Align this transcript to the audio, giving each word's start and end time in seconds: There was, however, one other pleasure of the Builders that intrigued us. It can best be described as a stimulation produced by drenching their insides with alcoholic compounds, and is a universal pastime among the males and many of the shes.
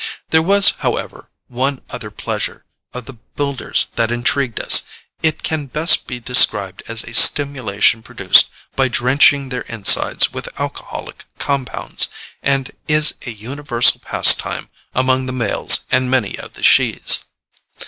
There 0.31 0.41
was, 0.41 0.73
however, 0.79 1.29
one 1.47 1.79
other 1.91 2.09
pleasure 2.09 2.65
of 2.91 3.05
the 3.05 3.13
Builders 3.13 3.85
that 3.97 4.11
intrigued 4.11 4.59
us. 4.59 4.81
It 5.21 5.43
can 5.43 5.67
best 5.67 6.07
be 6.07 6.19
described 6.19 6.81
as 6.87 7.03
a 7.03 7.13
stimulation 7.13 8.01
produced 8.01 8.49
by 8.75 8.87
drenching 8.87 9.49
their 9.49 9.61
insides 9.61 10.33
with 10.33 10.59
alcoholic 10.59 11.25
compounds, 11.37 12.07
and 12.41 12.71
is 12.87 13.13
a 13.27 13.29
universal 13.29 13.99
pastime 13.99 14.71
among 14.95 15.27
the 15.27 15.31
males 15.33 15.85
and 15.91 16.09
many 16.09 16.35
of 16.39 16.53
the 16.53 16.63
shes. 16.63 17.25